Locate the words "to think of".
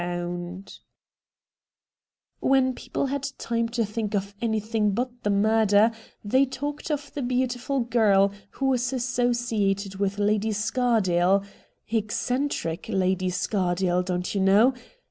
3.69-4.33